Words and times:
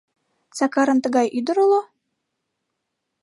Сакарын 0.57 0.99
тыгай 1.03 1.27
ӱдыр 1.37 1.57
уло?.. 1.65 1.81